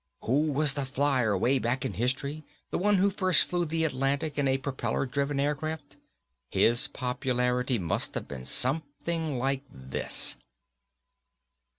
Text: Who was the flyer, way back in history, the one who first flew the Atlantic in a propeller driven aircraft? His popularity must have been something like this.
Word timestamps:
Who 0.23 0.51
was 0.51 0.73
the 0.73 0.83
flyer, 0.83 1.37
way 1.37 1.59
back 1.59 1.85
in 1.85 1.93
history, 1.93 2.43
the 2.71 2.79
one 2.79 2.97
who 2.97 3.11
first 3.11 3.45
flew 3.45 3.65
the 3.65 3.83
Atlantic 3.83 4.35
in 4.39 4.47
a 4.47 4.57
propeller 4.57 5.05
driven 5.05 5.39
aircraft? 5.39 5.97
His 6.49 6.87
popularity 6.87 7.77
must 7.77 8.15
have 8.15 8.27
been 8.27 8.45
something 8.47 9.37
like 9.37 9.61
this. 9.71 10.37